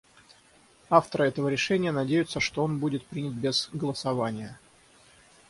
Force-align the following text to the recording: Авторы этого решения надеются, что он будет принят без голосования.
Авторы 0.89 1.27
этого 1.27 1.47
решения 1.47 1.91
надеются, 1.91 2.39
что 2.39 2.63
он 2.63 2.79
будет 2.79 3.05
принят 3.05 3.35
без 3.35 3.69
голосования. 3.71 4.57